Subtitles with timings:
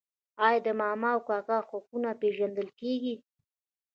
[0.45, 3.15] آیا د ماما او کاکا حقونه نه پیژندل کیږي؟